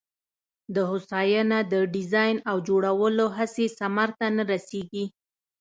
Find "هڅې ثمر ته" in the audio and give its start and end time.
3.37-4.27